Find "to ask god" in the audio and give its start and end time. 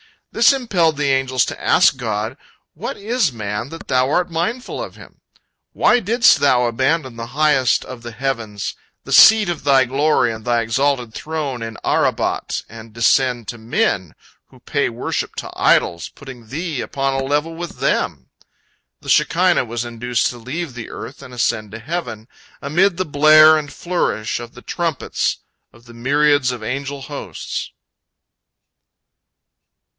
1.45-2.37